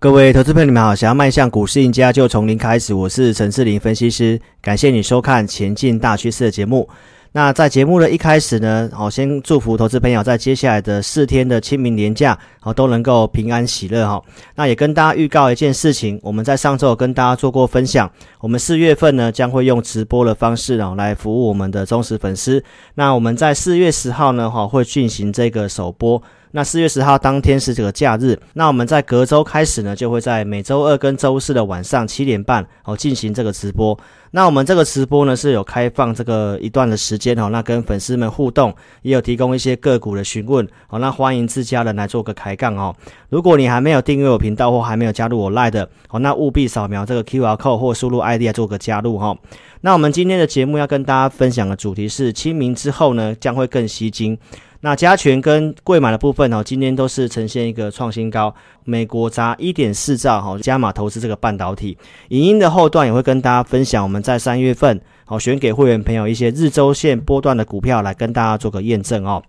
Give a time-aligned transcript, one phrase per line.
[0.00, 0.94] 各位投资朋友，你们好！
[0.94, 2.94] 想要迈向股市赢家，就从零开始。
[2.94, 6.88] 我是陈志林分析师，感谢你收看《前进大趋势》的节目。
[7.32, 14.22] 那在节目的一开始呢，好，先祝福投资朋友在接下来的四天的清明连假，好，都能够平安喜乐哈。
[14.54, 18.10] 那也跟大家预告一件事情，我们在上周有跟大家做过分享，
[18.40, 22.64] 我们四月份呢将会用直播的方式哦来服务我们的忠实粉丝。
[22.94, 26.22] 那我们在四月十号呢，哈会进行这个首播。
[26.52, 33.96] 那四月十号当天是这个假日，那我们在隔周开始呢，就会在每周二跟周四的晚上七点半哦进行这个直播。
[34.32, 42.94] 那我们这个直播呢是有开放这个一段的时间哦，那跟粉丝们互动，也有提供一些个股的询问哦，那欢迎自家人来做个开杠哦。
[43.28, 49.36] 如果你还没有订阅我频道或还没有加入我 LINE 的哦，那务必扫描这个 QR code 或输入 ID 来做个加入哈。
[49.82, 54.36] 那我们今天的节目要跟大家分享的主题是清明之后呢将会更吸金。
[54.82, 58.54] 那加权跟贵买的部分哦，今天都是呈现一个创新高。
[58.84, 61.98] 美国砸一点四兆哈，加码投资这个半导体。
[62.28, 69.42] 影音的后段也会跟大家分享，我们在三月份好选给会员朋友一些日周线波段的股票来跟大家做个验证哦。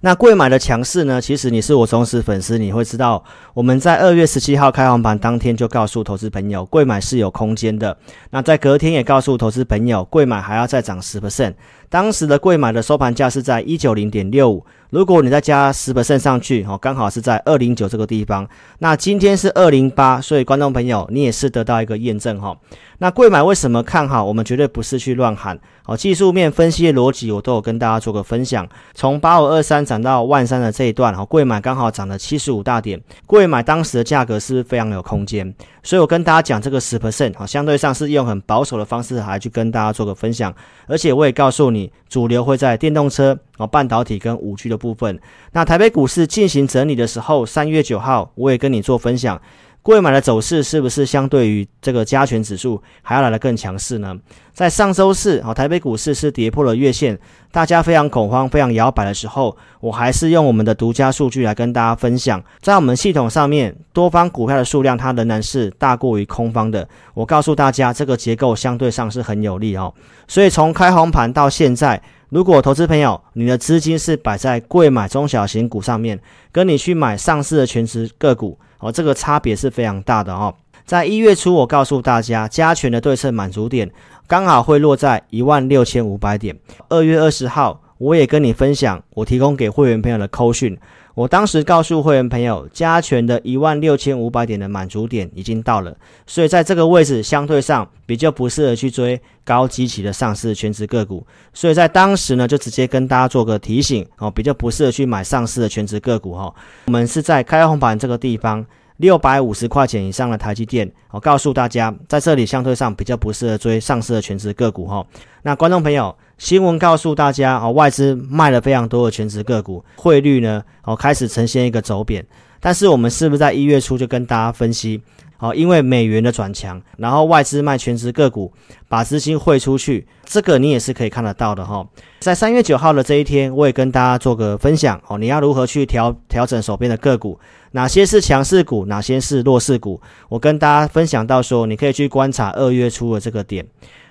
[0.00, 1.20] 那贵买的强势呢？
[1.20, 7.96] 其实你是我忠实粉丝，你会知道我们在二月十七号开红盘当天就告诉投资朋友，贵买是有空间的。
[8.30, 11.52] 那在隔天也告诉投资朋友，贵买还要再涨十 percent。
[11.94, 14.66] 当时的柜买的收盘价是在一九零点六五。
[14.90, 18.48] 如果你再加十 percent 上去，哦，刚好是在二零九这个地方。
[18.80, 22.56] 那今天是二零八，所以观众朋友，你也是得到一个验证哈。
[22.98, 24.24] 那柜买为什么看好？
[24.24, 25.58] 我们绝对不是去乱喊。
[25.84, 28.68] 好，技术面分析的逻辑我都有跟大家做个分享。
[28.94, 33.00] 从八五二三涨到万三的这一段，哈，柜买刚好涨了七十五大点。
[33.26, 35.52] 柜买当时的价格是非常有空间？
[35.82, 40.54] 所以我跟大家讲这个十 percent，好，相对上是用很保守的方式来去跟大家做个分享。
[40.86, 43.38] 而且我也告诉你，主流会在电动车。
[43.56, 45.20] 啊，半导体跟五 G 的部分，
[45.52, 49.40] 那台北股市进行整理的时候，三月九号我也跟你做分享，
[49.84, 54.16] 柜买的走势是不是相对于这个加权指数还要来得更强势呢？
[54.54, 57.18] 在上周四，哦，台北股市是跌破了月线，
[57.52, 66.88] 大家非常恐慌、非常摇摆的时候，我还是用我们的独家数据来跟大家分享，在我们系统上面，多方股票的数量它仍然是大过于空方的。
[67.12, 69.92] 我告诉大家，这个结构相对上是很有利哦，
[70.26, 72.02] 所以从开红盘到现在。
[72.30, 76.18] 如果投资朋友，你的资金是摆在柜买中小型股上面，
[76.50, 80.54] 跟你去买上市的全值个股，哦，这个差别是非常大的哦。
[80.84, 83.90] 在一月初，我告诉大家，加权的对称满足点
[84.26, 86.54] 刚好会落在一万六千五百点。
[86.90, 90.78] 二月二十号，我也跟你分享，我提供给会员朋友的扣讯。
[91.14, 106.52] 我当时告诉会员朋友，加权的一万六千五百点的满足点已经到了，所以在这个位置相对上比较不适合去追高基期的上市全值个股，所以在当时呢就直接跟大家做个提醒哦，比较不适合去买上市的全值个股哈。
[106.86, 108.66] 我们是在开红盘这个地方。
[108.98, 115.04] 六百五十块钱以上的台积电，我告诉大家，在这里相对上比较不适合追上市的全值个股哈。
[115.42, 122.24] 那观众朋友，新闻告诉大家，哦，外资卖了非常多的全值个股，汇率呢，哦，开始呈现一个走贬。
[122.60, 125.02] 但是我们是不是在一月初就跟大家分析，
[125.38, 128.50] 哦，因为美元的转强，然后外资卖全值个股，
[128.88, 131.86] 把资金汇出去，这个你也是可以看得到的哈。
[132.20, 137.38] 在三月九号的这一天，我也跟大家做个分享，哦，你要如何去调调整手边的个股。
[137.74, 140.00] 哪些是强势股，哪些是弱势股？
[140.28, 143.66] 我跟大家分享到说，你可以去观察二月初的这个点，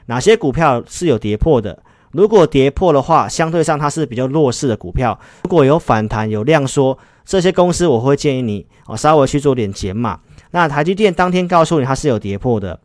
[0.07, 1.81] 哪些股票是有跌破的？
[2.11, 5.17] 如果跌破的话，相对上它是比较弱势的股票。
[5.43, 10.19] 如果有反弹、有量缩，这些公司我会建议你哦，稍微去做点减码。
[10.51, 12.77] 那台积电当天告诉你它是有跌破的，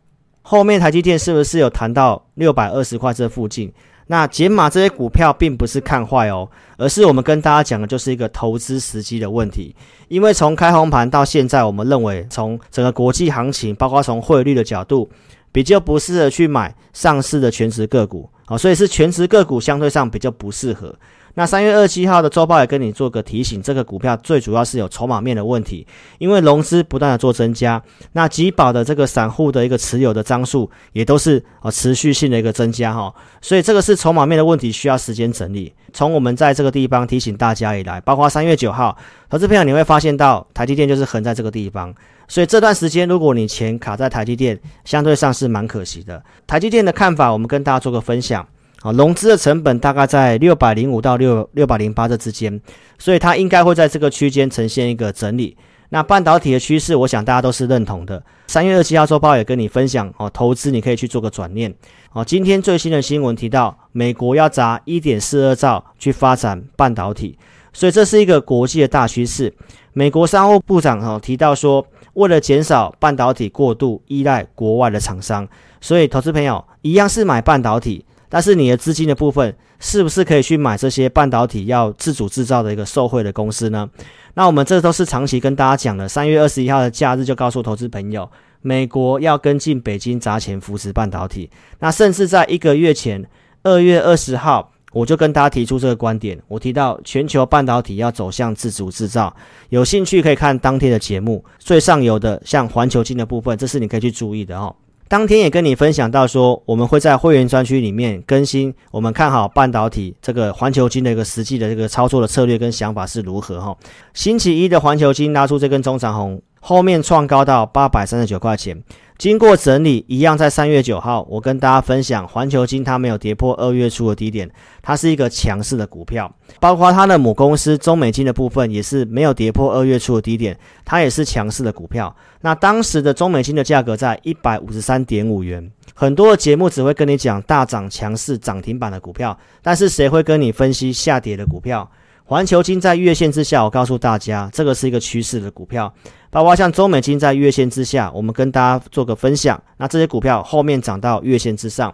[0.43, 3.73] 后面台积电是不是有谈到六百二十块这附近？
[4.11, 9.75] 那解码这些股票并不是看坏哦，而是我们跟大家讲的就是一个投资时机的问题。
[10.07, 15.07] 因为从开红盘到现在，我们认为从整个国际行情，包括从汇率的角度，
[15.51, 20.95] 比较不适合去买上市的全值个股啊，所以是全值个股相对上比较不适合。
[21.39, 35.73] 那三月二十七号的周报也跟你做个提醒，这个股票最主要是有筹码面的问题，因为融资不断的做增加，那集保的这个散户的一个持有的张数也都是啊持续性的一个增加哈，所以这个是筹码面的问题，需要时间整理。
[35.93, 38.97] 从我们在这个地方提醒大家以来，包括三月九号，
[39.29, 41.95] 投资朋友你会发现到台积电就是横在这个地方，
[42.27, 46.21] 所以这段时间如果你钱卡在台积电，相对上是蛮可惜的。
[46.45, 48.45] 台积电的看法，我们跟大家做个分享。
[48.81, 52.59] 啊，融资的成本大概在六百零五到六六百零八这之间，
[52.97, 55.57] 所以它应该会在这个区间呈现一个整理。
[55.91, 58.23] 那半导体的趋势，我想大家都是认同的。
[58.45, 61.73] 三月二七号周报也跟你分享哦，投资你可以去做个转念。
[62.13, 67.37] 哦，今天最新的新闻提到，美国要砸一点四二兆去发展半导体，
[67.73, 69.51] 所以这是一个国际的大趋势。
[69.93, 71.83] 美国商务部长哦提到说，
[72.13, 75.47] 为了减少半导体过度依赖国外的厂商，
[75.81, 83.89] 所以投资朋友一样是买半导体，但是你的资金的部分是不是可以去买这些半导体要自主制造的一个受惠的公司呢？
[84.35, 88.29] 那我们这都是长期跟大家讲的，三月二十一号的假日就告诉投资朋友，
[88.61, 91.49] 美国要跟进北京砸钱扶持半导体，
[91.79, 93.27] 那甚至在一个月前，
[93.63, 94.71] 二月二十号。
[94.91, 99.31] 我就跟大家提出这个观点，我提到全球半导体要走向自主制造，
[99.69, 104.75] 有兴趣可以看当天的节目，最上游的像环球金的部分，这是你可以去注意的哦。
[105.09, 113.75] 当天也跟你分享到说，我们会在会员专区里面更新，我们看好半导体这个环球金的一个实际的这个操作的策略跟想法是如何哈。
[114.13, 118.83] 星期一的环球金拉出这根中长红，后面创高到八百三十九块钱。
[119.19, 124.49] 经过整理，一样在三月九号，我跟大家分享，环球金它没有跌破二月初的低点，
[124.81, 132.15] 它是一个强势的股票，包括它的母公司中美金的部分也是没有跌破二月初的低点，它也是强势的股票。
[132.39, 141.91] 那当时的中美金的价格在一百五十三点五元，很多的节目只会跟你讲大涨强势涨停板的股票，但是谁会跟你分析下跌的股票？
[142.29, 145.91] 环球金在月线之下，我告诉大家，这个是一个趋势的股票。
[146.29, 149.59] 包括像中美金在月线之下，我们跟大家做个分享。
[149.77, 151.91] 那这些股票后面涨到月线之上，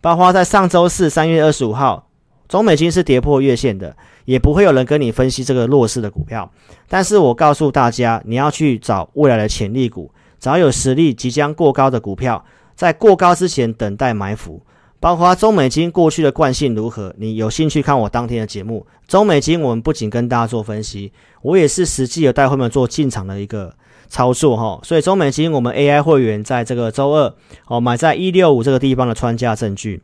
[0.00, 2.08] 包括在上周四三月二十五号，
[2.48, 3.94] 中美金是跌破月线的，
[4.24, 6.50] 也不会有人跟你分析这个弱势的股票。
[6.88, 10.10] 但是我告诉大家，你要去找未来的潜力股，
[10.40, 12.42] 找有实力即将过高的股票，
[12.74, 14.62] 在过高之前等待埋伏。
[15.04, 17.14] 包括中美金过去的惯性如何？
[17.18, 18.86] 你有兴趣看我当天的节目？
[19.06, 21.12] 中美金我们不仅跟大家做分析，
[21.42, 23.74] 我也是实际有带会员做进场的一个
[24.08, 24.80] 操作哈。
[24.82, 27.34] 所以中美金我们 AI 会员在这个周二
[27.66, 30.02] 哦买在一六五这个地方的穿价证据。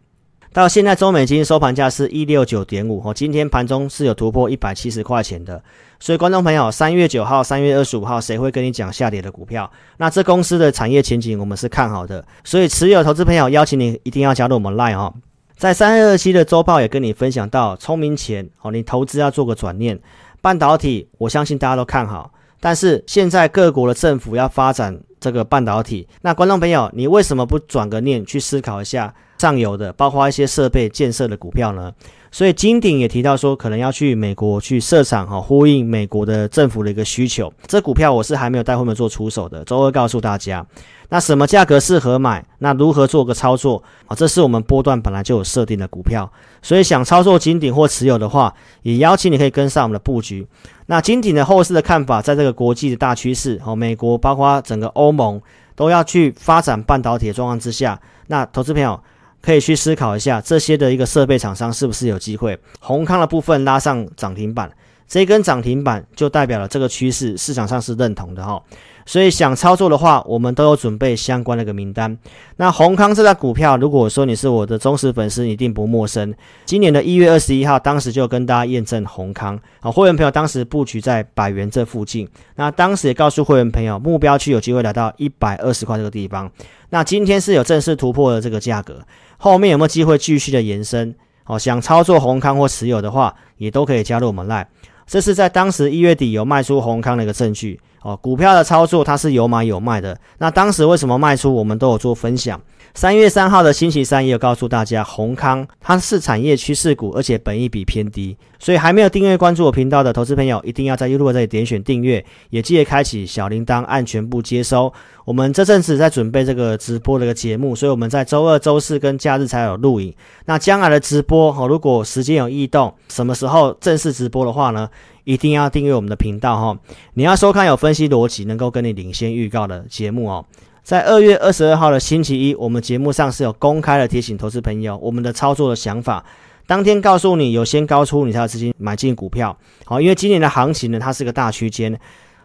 [0.52, 5.64] 到现在，中美金收盘价是一六九点五哦，今天盘中是有突破一百七十块钱的。
[6.02, 9.70] 所以，观众朋友，三月九号、三月二十五号，谁会跟你讲下跌的股票？
[9.98, 12.24] 那这公司的产业前景我们是看好的。
[12.42, 15.12] 所以，持有投资朋友邀请你一定要加入我们 Line 哦。
[15.58, 20.00] 在三月二七的周报也跟你分享到，聪明钱哦，你投资要做个转念。
[20.40, 29.14] 半导体，我相信大家都看好，但是现在各国的政府要发展这个半导体，那观众朋友，你为什么不转个念去思考一下？
[29.40, 31.90] 上游的，包括一些设备建设的股票呢，
[32.30, 37.50] 所以金鼎也提到说，可能要去美国去设厂哈，呼应美国的政府的一个需求。
[37.66, 40.66] 这股票我是还没有带会员做出手的，周二告诉大家。
[41.08, 42.44] 那什么价格适合买？
[42.58, 44.14] 那如何做个操作啊？
[44.14, 50.46] 这是我们波段本来就有设定的股票，所以想操作金鼎或持有的话，也邀请你可以跟上我们的布局。
[50.86, 55.40] 那金鼎的后市的看法，在这个国际的大趋势哦，美国包括整个欧盟
[55.74, 59.00] 都要去发展半导体的状况之下，那投资朋友。
[59.42, 62.58] 可以去思考一下，这些的一个设备厂商是不是有机会？
[62.78, 64.70] 宏康的部分拉上涨停板，
[65.10, 68.62] 这一根涨停板就代表了这个趋势市场上是认同的哈。
[69.06, 72.16] 所以想操作的话，我们都有准备相关的一个名单。
[72.58, 76.32] 那宏康这张股票，如果说你是我的忠实粉丝，一定不陌生。
[76.64, 82.28] 今年的一月二十一号，当时就跟大家验证宏康啊，会员朋友当时布局在百元这附近。
[82.54, 86.48] 那当时也告诉会员朋友，目标区有机会来到一百二十块这个地方。
[86.90, 89.00] 那今天是有正式突破的这个价格，
[89.38, 91.12] 后面有没有机会继续的延伸？
[91.46, 94.66] 哦，想操作宏康或持有的话，也都可以加入我们 Line。
[95.10, 97.80] 这是在当时一月底有卖出宏康的一个证据。
[98.02, 100.18] 哦，股票的操作它是有买有卖的。
[100.38, 101.54] 那当时为什么卖出？
[101.54, 102.60] 我们都有做分享。
[102.92, 108.36] 三月三号的星期三也有告诉大家，宏康它是产业趋势股，而且本益比偏低。
[108.58, 114.92] 所以还没有订阅关注我频道的投资朋友，一定要在 YouTube 这里点选订阅，也记得开启小铃铛，按全部接收。
[115.24, 120.12] 我们这阵子在准备这个直播的一个节目，所以我们在周二、周四跟假日才有录影。
[120.46, 124.88] 那将来的直播，哦，如果时间有异动，什么时候正式直播的话呢？
[125.30, 126.78] 一定要订阅我们的频道哈！
[127.14, 130.44] 你要收看有分析逻辑、能够跟你领先预告的节目哦。
[130.82, 136.24] 在二月二十二号的星期一，我们节目上是有公开的提醒投资朋友，我们的操作的想法。
[136.66, 139.56] 当天告诉你，有先高出，你才有资金买进股票。
[139.84, 141.96] 好，因为今年的行情呢，它是个大区间，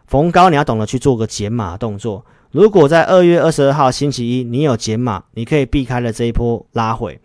[0.06, 2.24] 逢高你要懂得去做个减码动作。
[2.52, 7.20] 如果在二月二十二号星期一你有减码，你可以避开了这一波拉回。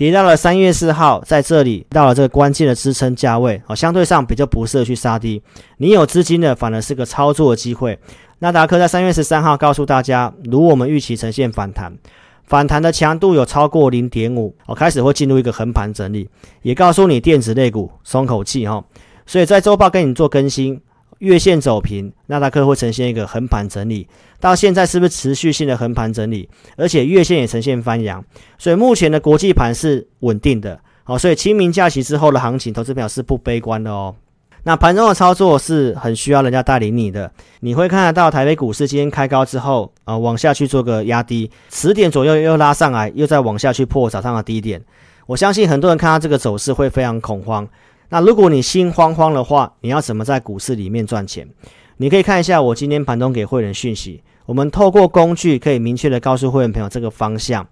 [0.00, 5.42] 跌到了三月四号，在这里到了这个关键的支撑价位，哦，相对上比较不适合去杀低。
[5.76, 7.98] 你有资金的，反而是个操作的机会。
[8.38, 11.92] 纳达克在三月十三号告诉大家，如我们预期呈现反弹，
[12.46, 16.30] 反弹的强度有超过零点五，哦，开始会进入一个横盘整理。
[16.62, 18.82] 也告诉你电子类股松口气哈，
[19.26, 20.80] 所以在周报跟你做更新。
[21.20, 24.08] 月线走平，纳达克会呈现一个横盘整理，
[24.40, 26.48] 到现在是不是持续性的横盘整理？
[26.76, 28.24] 而且月线也呈现翻阳，
[28.58, 30.80] 所以目前的国际盘是稳定的。
[31.04, 34.14] 好，所以清明假期之后的行情，投资朋友是不悲观的哦。
[34.62, 37.30] 那盘中的操作是很需要人家带领你的。
[37.60, 44.82] 你会看得到台北股市今天开高之后，呃，往下去做个压低，十点左右又拉上来，又再往下去破早上的低点。
[45.26, 47.66] 我相信很多人看到这个走势会非常恐慌。
[48.10, 51.48] 那如果你心慌慌的话，你要怎么在股市里面赚钱？
[51.98, 57.66] 你可以看一下我今天盘中给会员讯息，我们透过工具可以明确的告诉会员朋友这个方向。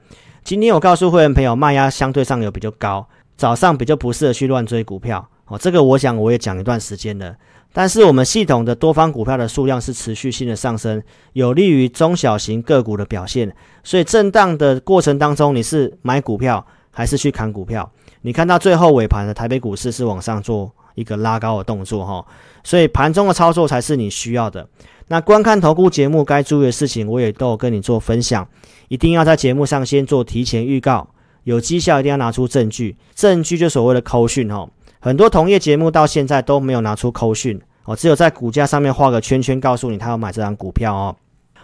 [0.45, 5.28] 今天我告诉会员朋友，卖压相对上有比较高，早上比较不适合去乱追股票。
[5.47, 7.35] 哦，这个我想我也讲一段时间了。
[7.73, 11.02] 但是我们系统的多方股票的数量是持续性的上升，
[11.33, 13.54] 有利于中小型个股的表现。
[13.83, 17.90] 所以震荡的过程当中，你是买股票还是去砍股票？
[18.28, 22.23] 你看到最后尾盘的台北股市是往上做一个拉高的动作哈。
[22.62, 24.68] 所以盘中的操作才是你需要的。
[25.06, 28.47] 那观看投顾节目该注意的事情，我也都有跟你做分享。
[28.88, 31.08] 一定要在节目上先做提前预告，
[31.44, 34.68] 有绩效一定要拿出证据，证据就所谓的扣讯哈。
[35.00, 41.16] 很多同业节目到现在都没有拿出扣讯哦，只有在股价上面画个圈圈，告诉你他要买这张股票哦。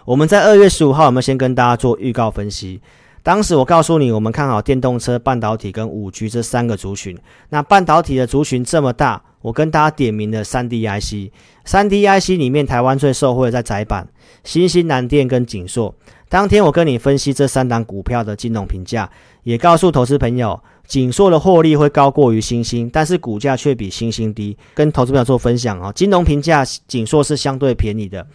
[0.03, 2.81] 我们在二月十五号，我们先跟大家做预告分析。
[3.25, 7.17] 当时我告诉你，我们看好电动车、半导体跟五 G 这三个族群。
[7.49, 11.33] 那半导体的族群这么大，我跟大家点名了三 D IC。
[11.65, 14.07] 三 D IC 里面，台湾最受惠的在载板、
[14.43, 15.95] 新兴南电跟景硕。
[16.29, 19.09] 当天我跟你分析这三档股票的金融评价，
[19.41, 24.55] 也告诉投资朋友，景硕的获利会高过于新兴，但是股价却比新兴低。
[24.75, 28.27] 跟投资朋友做分享啊，金融评价景硕是相对便宜的。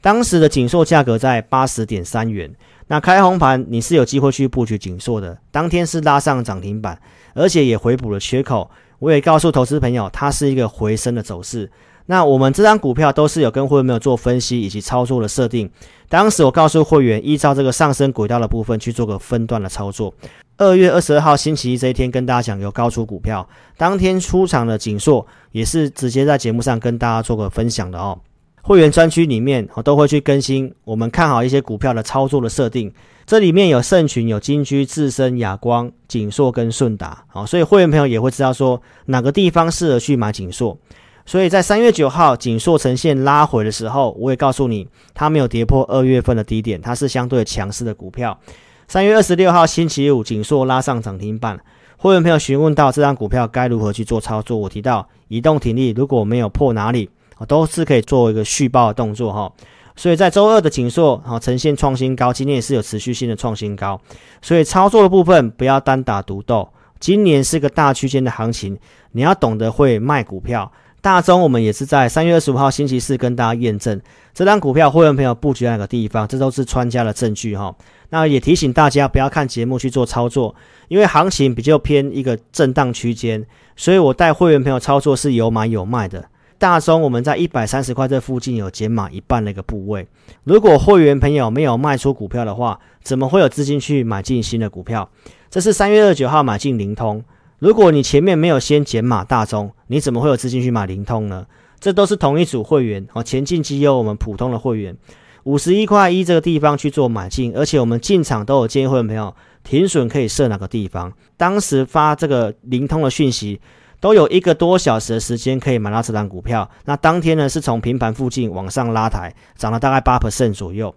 [0.00, 2.48] 当时的景硕价格在八十点三元，
[2.88, 5.38] 那开红盘你是有机会去布局景硕的。
[5.50, 7.00] 当天是拉上涨停板，
[7.34, 8.68] 而且也回补了缺口。
[8.98, 11.70] 我也告诉投资朋友，它是一个回升的走势。
[12.06, 15.70] 那我们这张股票都是有跟会员朋友做分析以及操作的设定。
[16.08, 20.12] 当时我告诉会员，依照这个上升轨道的部分去做个分段的操作。
[20.56, 28.18] 二月二十二号星期一这一天，跟大家讲有高出股票，当天出场的景硕也是直接在节目上跟大家做个分享的哦。
[28.62, 32.92] 会员专区里面我都会去更新我们看好一些股票的操作的设定，
[33.26, 40.76] 这里面有盛群、有金居、智伸、亚光、景硕跟顺达，好，所以会员朋友也会知道说哪个地方适合去买景硕。
[41.24, 48.38] 所以在三月九号，景硕呈现拉回的时候，我也告诉你，它没有跌破二月份的低点，它是相对强势的股票。
[48.86, 51.60] 三月二十六号星期五，景硕拉上涨停板，
[51.98, 57.10] 会员朋友询问到这张股票该如何去做操作，我提到移动停利，如果没有破哪里，
[57.46, 59.52] 都是可以做一个续报的动作哈。
[59.96, 64.00] 所以在周二的景硕，好呈现创新高，今天也是有持续性的创新高。
[64.40, 66.68] 所以操作的部分不要单打独斗，
[67.00, 68.78] 今年是个大区间的行情，
[69.12, 70.70] 你要懂得会卖股票。
[71.00, 74.00] 大中，我们也是在三月二十五号星期四跟大家验证
[74.34, 77.74] 这张股票，会员朋友布局在哪个地方，这都是专家的证据哈。
[78.10, 80.54] 那也提醒大家不要看节目去做操作，
[80.88, 83.44] 因为行情比较偏一个震荡区间，
[83.76, 86.24] 所以我带会员朋友操作是有买有卖的。
[86.58, 90.06] 大中我们在一百三十块这附近有减码一半的一个部位，
[90.42, 95.08] 如果会员朋友没有卖出股票的话，怎么会有资金去买进新的股票？
[95.48, 97.24] 这是三月二十九号买进灵通。
[97.60, 101.46] 如果你前面没有先减码大中，你怎么会有资金去买灵通呢？
[101.80, 104.96] 这都是同一组会员哦，前进绩优我们普通的会员，
[105.44, 111.12] 五十一块一这个地方去做买进，而且我们进场都有建议会员朋友停损可以设哪个地方。
[111.36, 113.60] 当时发这个灵通的讯息，
[114.00, 116.68] 都有一个多小时的时间可以买到这档股票。
[116.84, 120.94] 那当天呢是从平盘附近往上拉抬，涨了大概八 percent 左右。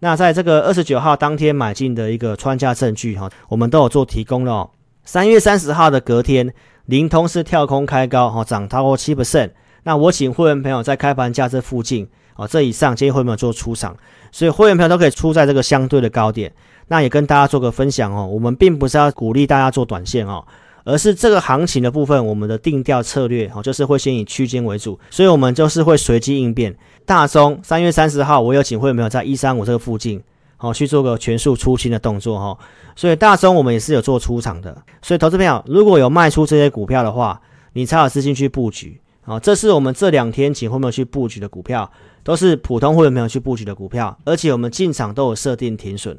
[0.00, 4.70] 那在这个二十九号当天买进的一个穿价证据哈，我们都有做提供了。
[5.04, 6.52] 三月三十号的隔天，
[6.86, 9.50] 灵通是跳空开高，哈，涨超过七 percent。
[9.82, 13.96] 那我请会员朋友在开盘价这附近，哦，这以上建议会员朋友做出场，
[14.32, 16.52] 所以会员朋友都可以出在这个相对的高点。
[16.88, 20.44] 那也跟大家做个分享哦，我们并不是要鼓励大家做短线哦，
[20.84, 26.76] 而是这个行情的部分，我们的定调策略哦，就是会先以区间为主，所以我们就是会随机应变。
[27.04, 30.22] 大中三月三十号，我有请会员朋友在一三五这个附近。
[30.62, 32.58] 好，去做个全数出清的动作哈，
[32.94, 37.40] 所以大中我们也是有做出场的，所以投资朋友如果有卖出这些股票的话，
[37.72, 39.00] 你才有资金去布局。
[39.22, 41.90] 好，这是我们这两天请会员去布局的股票，
[42.22, 46.18] 都是普通会员朋友去布局的股票，而且我们进场都有设定停损，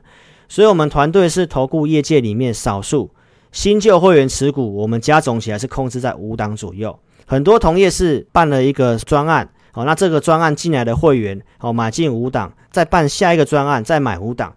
[0.49, 3.11] 所以我们团队是投顾业界里面少数
[3.51, 9.49] 新旧会员持股，我们加总起来是控制在五档左右，很多同业是办了一个专案。
[9.73, 14.53] 好，那这个专案进来的会员，好，买进五档，再办下一个专案，再买五档，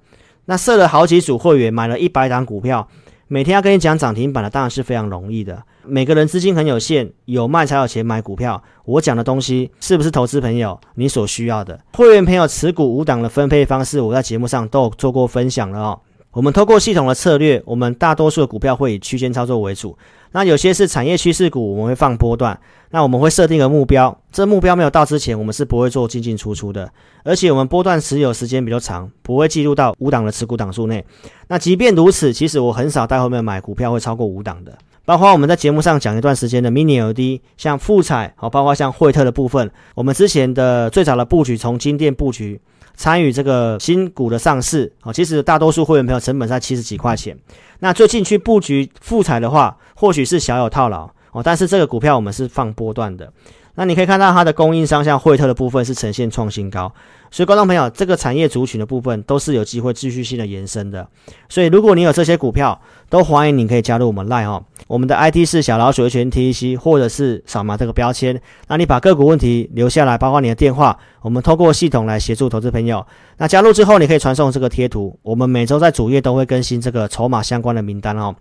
[0.46, 2.88] 那设了好几组会员，买了一百档股票，
[3.28, 5.62] 每天要跟你讲涨停板的，当然是非常容易的。
[5.84, 8.60] 每个人资金很有限，有卖才有钱买股票。
[8.84, 11.78] 我讲的东西是不是投资朋友你所需要的？
[11.92, 16.00] 会员朋友持股五档的分配方式，我在节目上都有做过分享了哦。
[16.34, 19.96] 我们透过系统的策略，我们大多数的股票会以区间操作为主。
[20.32, 22.58] 那有些是产业趋势股，我们会放波段。
[22.90, 26.90] 那我们会设定个目标，这目标没有到之前，我们是不会做进进出出的。
[27.22, 31.04] 而且我们波段持有时间比较长，不会计入到五档的持股档数内。
[31.46, 34.76] 那即便如此，其实我很少在后面买股票会超过五档的。
[35.04, 42.60] 包括我们在节目上讲一段时间的 Mini LED，像富采，好，包括像惠特的部分，我们之前的最早的布局从金电布局。
[42.94, 47.36] 参与这个新股的上市，啊，其实大多数会员朋友成本在七十几块钱。
[47.80, 53.32] 那最近去布局复彩的话，或许是小有套牢哦，但是这个股票我们是放波段的。
[53.76, 56.92] 那你可以看到它的供应商像惠特的部分是呈现创新高，
[57.30, 61.06] 所以观众朋友，这个产业族群的部分都是有机会继续性的延伸的。
[61.48, 73.04] 所以如果你有这些股票，都欢迎你可以加入我们 Line 哦，我们的 ID 是小老鼠 HNTEC，或者是扫码这个标签，那你把个股问题留下来，包括你的电话，我们透过系统来协助投资朋友。
[73.38, 78.34] 那加入之后，你可以传送这个贴图，我们每周在主页都会更新这个筹码相关的名单哦。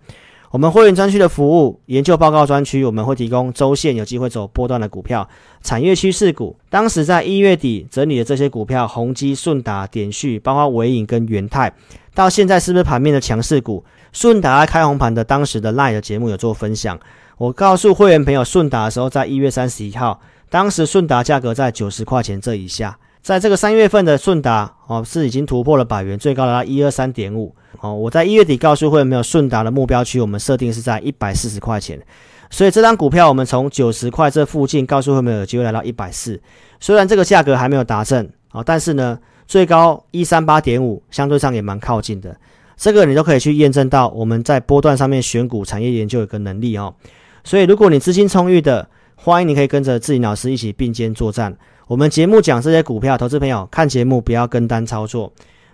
[0.54, 5.28] 我们会员专区的服务研究报告专区，我们会提供周线有机会走波段的股票，
[5.64, 6.56] 产业趋势股。
[6.70, 11.72] 当时在一月底整理的这些股票，宏基、顺达、点序，包括纬颖跟元泰，
[12.14, 13.84] 到现在是不是盘面的强势股？
[14.12, 16.96] 顺达开红盘的当时的 LINE 的节目有做分享，
[17.36, 22.96] 我告诉会员朋友，顺达的时候在一月三十一号，当时顺达价格在九十块钱这以下。
[23.24, 27.94] 在这个三月份的顺达哦，是已经突破了百元，最高达到一二三点五哦。
[27.94, 31.98] 我在一月底告诉会员，没有顺达的目标区，我们设定是在一百四十块钱。
[32.50, 36.38] 所以这张股票我们从九十块这附近告诉会员有机会来到一百四。
[36.78, 42.36] 虽然这个价格还没有达阵啊，但是呢，最高一三八点五，相对上也蛮靠近的。
[42.76, 46.94] 这个你都可以去验证到我们在波段上面选股产业研究有个能力哦。
[47.42, 51.56] 所以如果你资金充裕的，欢迎你可以跟着志霖老师一起并肩作战。
[51.86, 55.30] 我们节目讲这些股票，投资朋友看节目不要跟单操作，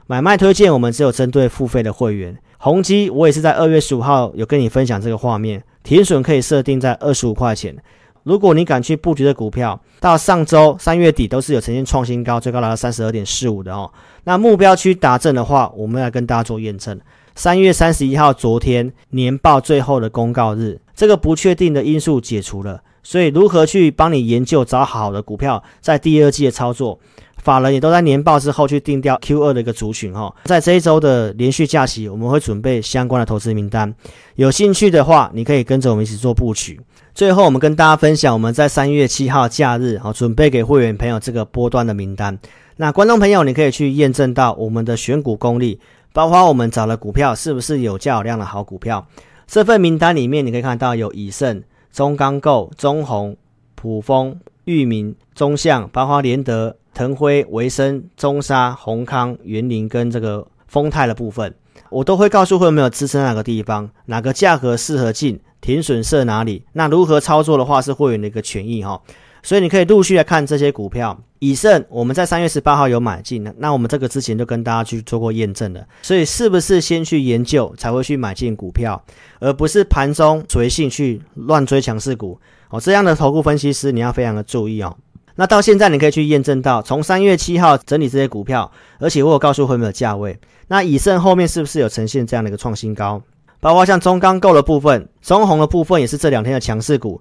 [0.08, 2.36] 买卖推荐我们只有针对付费的会员。
[2.58, 7.76] 宏基我也是在二月十五号有跟你分享这个画面，停损可以设定在二十五块钱。
[8.24, 13.90] 如果你敢去布局的股票，到上周三月底都是有呈现创新高，最高达到三十二点四五的哦。
[14.24, 17.00] 那目标区达阵的话，我们来跟大家做验证。
[17.36, 22.82] 三月三十一号，昨天年报最后的公告日，这个不确定的因素解除了。
[23.02, 26.98] 所以，如何去帮你研究找好的股票，在第二季的操作，
[27.42, 30.34] 法人也都在年报之后去定调 Q 二的一个族群哈。
[30.44, 33.94] 在这一周的连续假期，我们会准备相关的投资名单。
[34.34, 36.78] 有兴趣的话，你可以跟着我们一起做布局。
[37.14, 42.38] 最后，我们跟大家分享我们在三月七号假日啊，准备给会员朋友这个波段的名单。
[42.76, 45.80] 那观众朋友，你可以去验证到我们的选股功力，
[46.12, 49.06] 包括我们找的股票是不是有价有量的好股票。
[49.46, 51.62] 这份名单里面，你可以看到有以盛。
[51.92, 53.36] 中钢构、中宏、
[53.74, 61.54] 普丰、裕民、中橡、包括联德、腾辉、维生、中沙、宏康、园林跟这个丰泰的部分，
[61.90, 66.64] 我都会告诉会员有没有支撑哪个地方，哪个价格适合进，停损设哪里。
[66.72, 69.00] 那如何操作的话，是会员的一个权益哈。
[69.42, 71.18] 所以你可以陆续来看这些股票。
[71.38, 75.82] 以盛我们在三月十八号有买进，那我们这个之前就跟大家去做过验证了。
[76.02, 79.02] 所以是不是先去研究才会去买进股票，
[79.38, 82.38] 而不是盘中随性去乱追强势股？
[82.68, 84.94] 哦，这样的投顾分析师你要非常的注意哦。
[85.36, 90.38] 那到现在你可以去验证到，从三月七号整理这些股票，而且我有告诉会员的价位。
[90.68, 93.22] 那以盛后面是不是有呈现这样的一个创新高？
[93.60, 97.20] 包括像中钢构的部分、中红的部分，也是这两天的强势股。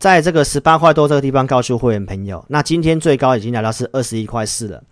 [0.00, 4.82] 在这个十八块多这个地方，告诉会员朋友，那今天最高已经来到是二十一块四了。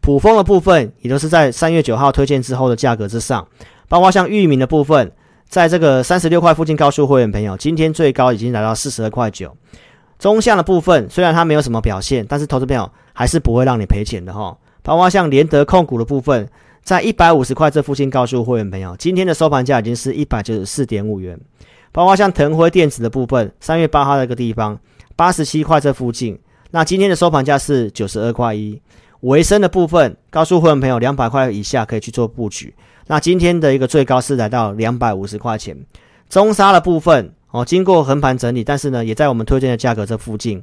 [0.00, 3.46] 卜蜂的部分也都是在三月九号推荐之后的价格之上，
[3.88, 5.12] 包括像域名的部分，
[5.48, 9.56] 在这个三十六块附近，告诉会员朋友，今天最高已经来到四十二块九。
[10.18, 14.58] 中橡的部分虽然它没有什么表现，但是投资朋友还是不会让你赔钱的哈。
[14.82, 16.48] 包括像联德控股的部分，
[16.82, 21.38] 在一百五十块这附近，告诉会员朋友，今天的收盘价已经是一百九十四点五元。
[21.92, 24.78] 包括像腾辉电子的部分，三月八号那个地方
[25.14, 26.38] 八十七块这附近，
[26.70, 28.80] 那今天的收盘价是九十二块一。
[29.20, 32.74] 维生的部分，告诉会员朋友两百块以下可以去做布局。
[33.06, 35.76] 那今天的一个最高是来到两百五十块钱。
[36.28, 40.62] 中沙的部分哦，经过横盘整理，但是呢，也在我们推荐的价格这附近。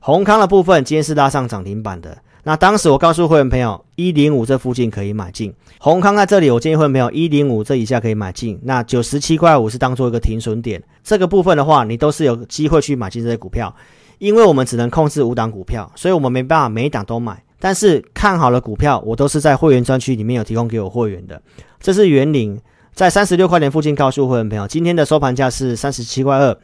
[0.00, 2.18] 宏康的部分今天是拉上涨停板的。
[2.46, 5.52] 那当时我告诉会员朋友，一零五这附近可以买进。
[5.78, 8.60] 宏康在这里，我建议会员朋友一零五这以下可以买进。
[8.64, 10.82] 那九十七块五是当做一个停损点。
[11.02, 13.74] 这个部分的话，你都是有机会去买进这些股票，
[14.18, 17.42] 因为我们只能控制五档股票，所以我们没办法每一档都买。
[17.58, 21.40] 但是看好的股票，我都是在会员专区里面有提供给我会员的。
[21.80, 22.60] 这是元凌，
[22.92, 26.54] 在三十六块钱附近告诉会员朋友，今天的收盘价是三十七块二，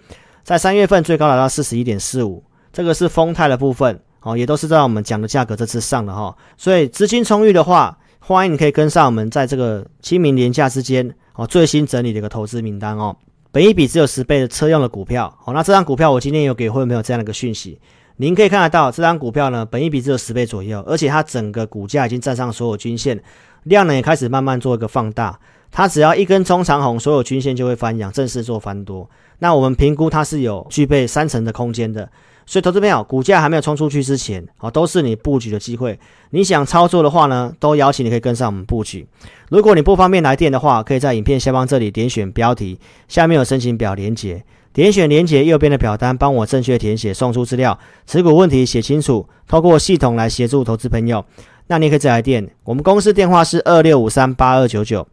[0.45, 2.45] 在三月份最高达到四十一点四五。
[2.71, 3.99] 这个是丰泰的部分。
[4.23, 13.17] 哦，也都是在我们讲的价格这次上的哈，所以资金充裕的话，欢迎你可以跟上我们在这个清明连假之间哦最新整理的一个投资名单哦。
[13.51, 17.81] 本一比只有十倍的车用的股票，好，那这张股票我今天有给会员朋友这样的一个讯息，
[18.19, 23.21] 您可以看得到这张股票呢，本一比只有十倍左右，而且它整个股价已经站上所有均线，
[23.65, 25.37] 量呢也开始慢慢做一个放大，
[25.73, 29.09] 它只要一根中长红，所有均线就会翻阳，正式做翻多。
[29.39, 32.09] 那我们评估它是有具备三成的空间的。
[32.51, 35.97] 所以，投资朋友，股价还没有冲出去之前，哦，都是你布局的机会。
[36.31, 39.07] 你想操作的话呢，都邀请你可以跟上我们布局。
[39.51, 51.25] 如果你不方便来电的话，可以在影片下方这里点选标题，下面有申请表连接，点选连接右边的表单，帮我正确填写，送出资料，持股问题写清楚，透过系统来协助投资朋友。
[51.69, 55.07] 那你可以再来电，我们公司电话是二六五三八二九九，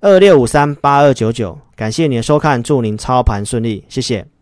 [0.00, 1.58] 二六五三八二九九。
[1.74, 4.33] 感谢你的收看，祝您操盘顺利，谢谢。